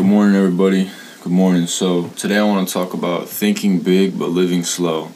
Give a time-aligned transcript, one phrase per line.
[0.00, 0.90] Good morning, everybody.
[1.22, 1.66] Good morning.
[1.66, 5.10] So, today I want to talk about thinking big but living slow.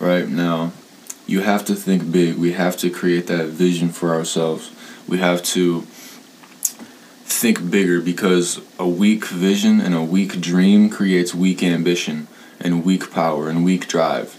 [0.00, 0.72] Right now,
[1.24, 2.36] you have to think big.
[2.36, 4.72] We have to create that vision for ourselves.
[5.06, 11.62] We have to think bigger because a weak vision and a weak dream creates weak
[11.62, 12.26] ambition
[12.58, 14.34] and weak power and weak drive.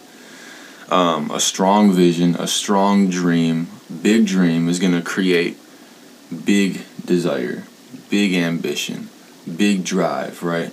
[0.91, 3.69] Um, a strong vision, a strong dream,
[4.01, 5.57] big dream is going to create
[6.43, 7.63] big desire,
[8.09, 9.07] big ambition,
[9.57, 10.71] big drive, right?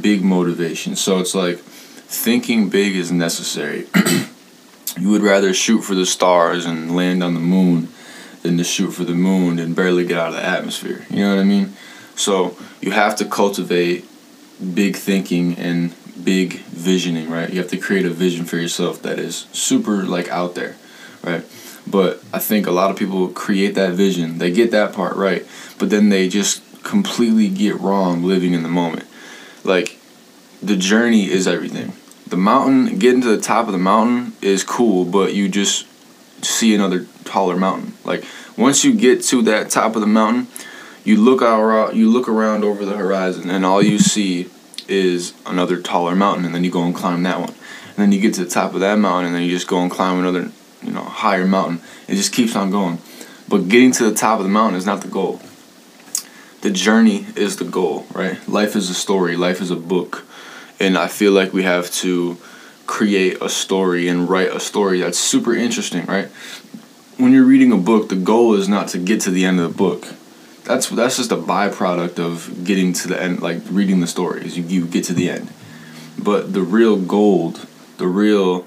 [0.00, 0.96] Big motivation.
[0.96, 3.86] So it's like thinking big is necessary.
[4.98, 7.88] you would rather shoot for the stars and land on the moon
[8.42, 11.04] than to shoot for the moon and barely get out of the atmosphere.
[11.10, 11.74] You know what I mean?
[12.16, 14.04] So you have to cultivate
[14.74, 15.94] big thinking and
[16.24, 17.50] big visioning, right?
[17.50, 20.76] You have to create a vision for yourself that is super like out there,
[21.22, 21.44] right?
[21.86, 24.38] But I think a lot of people create that vision.
[24.38, 25.46] They get that part right,
[25.78, 29.06] but then they just completely get wrong living in the moment.
[29.62, 29.98] Like
[30.62, 31.92] the journey is everything.
[32.26, 35.86] The mountain, getting to the top of the mountain is cool, but you just
[36.44, 37.94] see another taller mountain.
[38.04, 38.24] Like
[38.56, 40.48] once you get to that top of the mountain,
[41.04, 44.50] you look out, you look around over the horizon, and all you see
[44.88, 48.20] is another taller mountain, and then you go and climb that one, and then you
[48.20, 50.50] get to the top of that mountain, and then you just go and climb another,
[50.82, 51.80] you know, higher mountain.
[52.08, 52.98] It just keeps on going.
[53.48, 55.40] But getting to the top of the mountain is not the goal.
[56.68, 58.46] The journey is the goal, right?
[58.46, 59.36] Life is a story.
[59.36, 60.26] Life is a book,
[60.78, 62.36] and I feel like we have to
[62.86, 66.26] create a story and write a story that's super interesting, right?
[67.16, 69.72] When you're reading a book, the goal is not to get to the end of
[69.72, 70.08] the book.
[70.64, 74.58] That's that's just a byproduct of getting to the end, like reading the stories.
[74.58, 75.50] You, you get to the end,
[76.18, 78.66] but the real gold, the real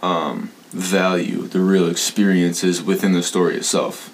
[0.00, 4.13] um, value, the real experience is within the story itself.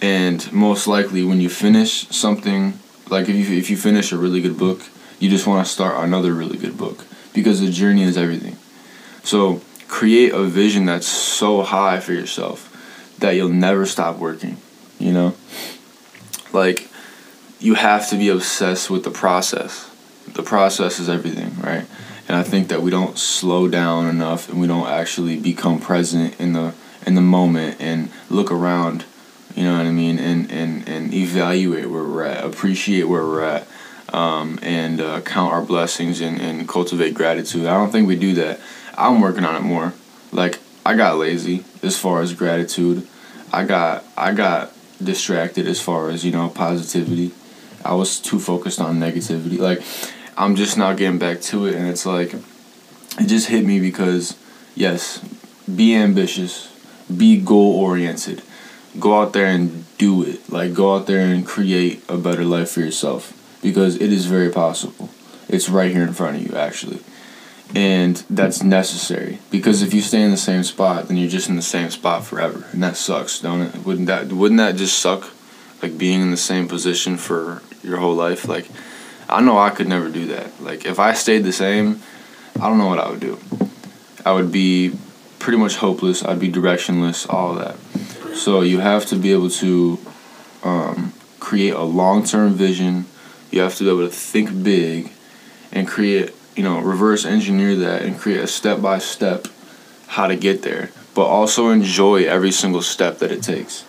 [0.00, 2.78] And most likely, when you finish something,
[3.08, 4.82] like if you if you finish a really good book,
[5.18, 8.56] you just want to start another really good book because the journey is everything.
[9.22, 12.70] So create a vision that's so high for yourself
[13.20, 14.56] that you'll never stop working,
[14.98, 15.34] you know?
[16.52, 16.88] Like
[17.60, 19.90] you have to be obsessed with the process.
[20.26, 21.86] The process is everything, right?
[22.28, 26.38] And I think that we don't slow down enough and we don't actually become present
[26.40, 26.74] in the
[27.06, 29.04] in the moment and look around,
[29.54, 33.44] you know what I mean, and and and evaluate where we're at, appreciate where we're
[33.44, 33.66] at.
[34.12, 37.66] Um, and uh, count our blessings and, and cultivate gratitude.
[37.66, 38.60] I don't think we do that.
[38.96, 39.92] I'm working on it more.
[40.30, 43.06] Like I got lazy as far as gratitude.
[43.52, 44.72] I got I got
[45.02, 47.32] distracted as far as you know positivity.
[47.84, 49.58] I was too focused on negativity.
[49.58, 49.82] Like
[50.36, 54.36] I'm just not getting back to it, and it's like it just hit me because
[54.74, 55.24] yes,
[55.72, 56.72] be ambitious,
[57.14, 58.42] be goal oriented,
[58.98, 60.50] go out there and do it.
[60.50, 63.32] Like go out there and create a better life for yourself.
[63.62, 65.08] Because it is very possible.
[65.48, 67.00] It's right here in front of you actually.
[67.74, 69.38] And that's necessary.
[69.50, 72.24] Because if you stay in the same spot then you're just in the same spot
[72.24, 72.66] forever.
[72.72, 73.84] And that sucks don't it?
[73.84, 75.30] Wouldn't that wouldn't that just suck?
[75.82, 78.46] Like being in the same position for your whole life?
[78.46, 78.68] Like
[79.28, 80.60] i know i could never do that.
[80.60, 82.00] Like if i stayed the same
[82.56, 83.38] i don't know what i would do.
[84.26, 84.96] I would be
[85.38, 86.24] pretty much hopeless.
[86.24, 87.76] I'd be directionless all that
[88.34, 89.98] so you have to be able to
[90.62, 93.06] um, create a long-term vision
[93.50, 95.10] you have to be able to think big
[95.72, 99.48] and create you know, reverse engineer that and create a step by step
[100.08, 103.84] how to get there, but also enjoy every single step that it takes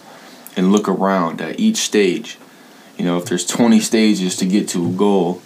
[0.56, 2.38] and look around at each stage.
[2.98, 5.42] You know, if there's 20 stages to get to a goal,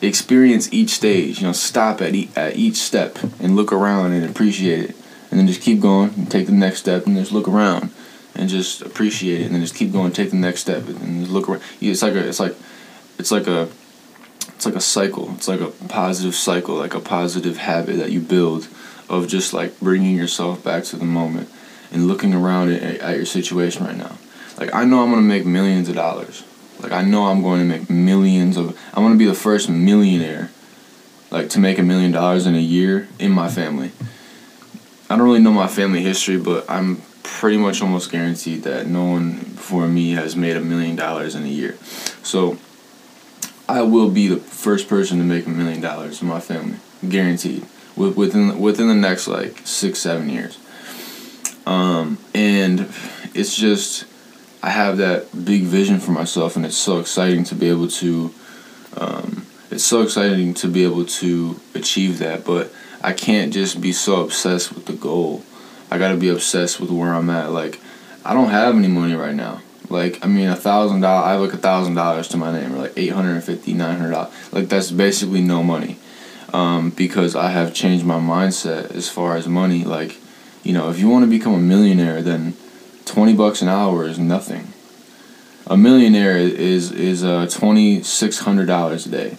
[0.00, 1.40] experience each stage.
[1.40, 4.96] You know, stop at, e- at each step and look around and appreciate it.
[5.30, 7.90] And then just keep going and take the next step and just look around
[8.38, 9.44] and just appreciate it.
[9.46, 11.62] And then just keep going, take the next step and look around.
[11.80, 12.54] It's like a, it's like,
[13.18, 13.68] it's like a,
[14.48, 15.32] it's like a cycle.
[15.34, 18.68] It's like a positive cycle, like a positive habit that you build
[19.08, 21.50] of just like bringing yourself back to the moment
[21.92, 24.16] and looking around at, at your situation right now.
[24.58, 26.44] Like I know I'm gonna make millions of dollars.
[26.80, 28.78] Like I know I'm going to make millions of.
[28.94, 30.50] I'm gonna be the first millionaire,
[31.30, 33.90] like to make a million dollars in a year in my family.
[35.10, 39.04] I don't really know my family history, but I'm pretty much almost guaranteed that no
[39.04, 41.76] one before me has made a million dollars in a year.
[42.22, 42.58] So
[43.68, 46.78] I will be the first person to make a million dollars in my family,
[47.08, 47.66] guaranteed.
[47.96, 50.56] Within within the next like six seven years.
[51.66, 52.88] Um, and
[53.34, 54.06] it's just
[54.62, 58.32] I have that big vision for myself, and it's so exciting to be able to.
[58.96, 62.72] Um, it's so exciting to be able to achieve that, but
[63.02, 65.44] I can't just be so obsessed with the goal.
[65.90, 67.50] I gotta be obsessed with where I'm at.
[67.50, 67.80] Like,
[68.24, 69.62] I don't have any money right now.
[69.90, 71.26] Like I mean, a thousand dollars.
[71.26, 73.72] I have like a thousand dollars to my name, or like eight hundred and fifty,
[73.72, 74.52] nine hundred dollars.
[74.52, 75.96] Like that's basically no money,
[76.52, 79.84] um, because I have changed my mindset as far as money.
[79.84, 80.18] Like,
[80.62, 82.54] you know, if you want to become a millionaire, then
[83.06, 84.72] twenty bucks an hour is nothing.
[85.66, 89.38] A millionaire is is uh twenty six hundred dollars a day,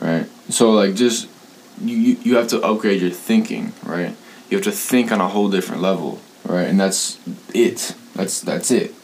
[0.00, 0.26] right?
[0.48, 1.28] So like just
[1.80, 4.16] you you have to upgrade your thinking, right?
[4.52, 6.68] You have to think on a whole different level, right?
[6.68, 7.18] And that's
[7.54, 7.94] it.
[8.14, 8.94] That's that's it.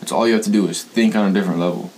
[0.00, 1.92] That's all you have to do is think on a different level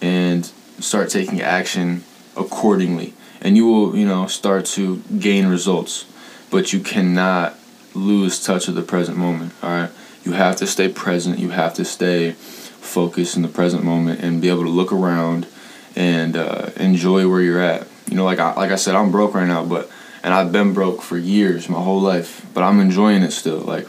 [0.00, 0.50] and
[0.80, 3.12] start taking action accordingly.
[3.42, 6.06] And you will, you know, start to gain results.
[6.50, 7.58] But you cannot
[7.92, 9.52] lose touch of the present moment.
[9.62, 9.90] All right.
[10.24, 11.38] You have to stay present.
[11.38, 15.46] You have to stay focused in the present moment and be able to look around
[15.94, 17.86] and uh, enjoy where you're at.
[18.08, 19.90] You know, like I, like I said, I'm broke right now, but
[20.22, 23.58] and I've been broke for years, my whole life, but I'm enjoying it still.
[23.58, 23.88] Like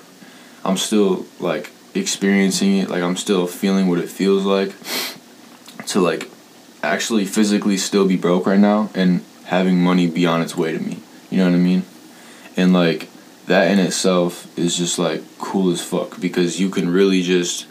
[0.66, 4.74] I'm still like experiencing it like i'm still feeling what it feels like
[5.86, 6.28] to like
[6.82, 10.80] actually physically still be broke right now and having money be on its way to
[10.80, 11.00] me.
[11.30, 11.84] You know what i mean?
[12.58, 13.10] And like
[13.46, 17.68] that in itself is just like cool as fuck because you can really just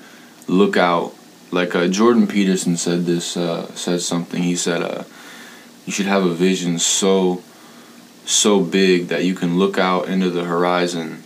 [0.49, 1.15] look out.
[1.51, 4.43] Like uh, jordan peterson said this uh, said something.
[4.43, 5.05] He said uh,
[5.85, 7.43] you should have a vision so
[8.25, 11.23] so big that you can look out into the horizon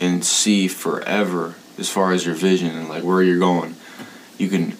[0.00, 3.74] and see forever as far as your vision and like where you're going.
[4.38, 4.72] You can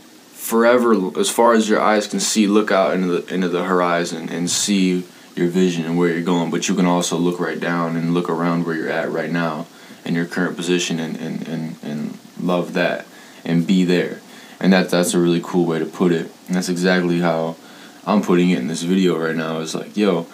[0.46, 4.28] forever, as far as your eyes can see, look out into the into the horizon
[4.28, 5.04] and see
[5.34, 6.50] your vision and where you're going.
[6.50, 9.66] But you can also look right down and look around where you're at right now
[10.04, 13.06] in your current position and and, and, and love that
[13.44, 14.20] and be there.
[14.60, 16.30] And that that's a really cool way to put it.
[16.46, 17.56] And that's exactly how
[18.06, 19.58] I'm putting it in this video right now.
[19.58, 20.26] Is like, yo,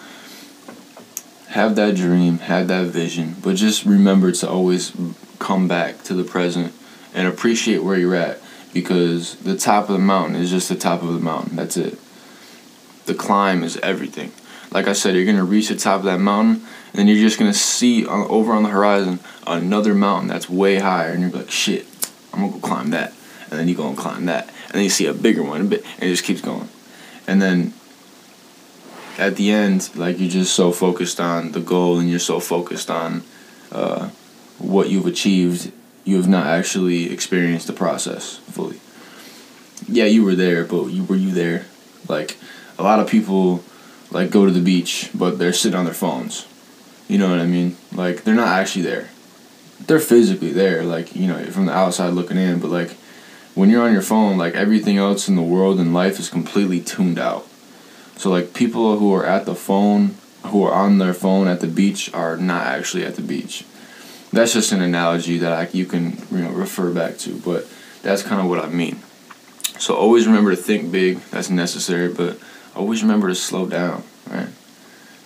[1.53, 4.91] have that dream, have that vision, but just remember to always
[5.39, 6.73] come back to the present
[7.15, 8.41] and appreciate where you're at
[8.73, 11.57] because the top of the mountain is just the top of the mountain.
[11.57, 11.99] That's it.
[13.05, 14.33] The climb is everything.
[14.71, 17.39] Like I said, you're gonna reach the top of that mountain, and then you're just
[17.39, 21.51] gonna see on, over on the horizon another mountain that's way higher, and you're like,
[21.51, 21.87] shit,
[22.33, 23.13] I'm gonna go climb that,
[23.51, 25.73] and then you go and climb that, and then you see a bigger one, and
[25.75, 26.71] it just keeps going,
[27.27, 27.75] and then
[29.19, 32.91] at the end, like you're just so focused on the goal, and you're so focused
[32.91, 33.23] on
[33.71, 34.09] uh,
[34.59, 35.73] what you've achieved,
[36.05, 38.81] you have not actually experienced the process fully.
[39.89, 41.67] Yeah, you were there, but you were you there?
[42.09, 42.37] Like
[42.79, 43.63] a lot of people
[44.11, 46.47] like go to the beach, but they're sitting on their phones.
[47.09, 47.77] You know what I mean?
[47.93, 49.11] Like they're not actually there.
[49.87, 52.91] They're physically there, like, you know, from the outside looking in, but like
[53.55, 56.81] when you're on your phone, like everything else in the world and life is completely
[56.81, 57.47] tuned out.
[58.23, 60.15] So like people who are at the phone,
[60.47, 63.65] who are on their phone at the beach are not actually at the beach
[64.33, 67.67] that's just an analogy that I, you can you know refer back to, but
[68.03, 68.99] that's kind of what I mean.
[69.79, 71.19] So always remember to think big.
[71.31, 72.39] That's necessary, but
[72.75, 74.03] always remember to slow down.
[74.31, 74.49] Right?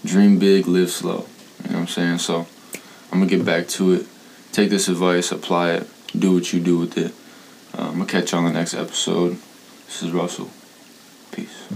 [0.04, 1.26] Dream big, live slow.
[1.62, 2.19] You know what I'm saying?
[2.19, 2.46] So
[3.12, 4.06] I'm gonna get back to it.
[4.52, 5.88] Take this advice, apply it,
[6.19, 7.12] do what you do with it.
[7.78, 9.38] Um, I'm gonna catch you on the next episode.
[9.87, 10.50] This is Russell.
[11.31, 11.69] Peace.